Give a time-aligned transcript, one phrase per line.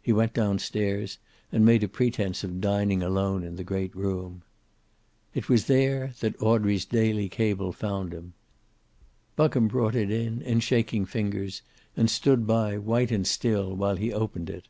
[0.00, 1.18] He went down stairs,
[1.50, 4.42] and made a pretense of dining alone in the great room.
[5.34, 8.34] It was there that Audrey's daily cable found him.
[9.36, 11.62] Buckham brought it in in shaking fingers,
[11.96, 14.68] and stood by, white and still, while he opened it.